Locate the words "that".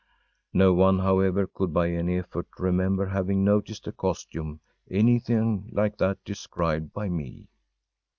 5.99-6.25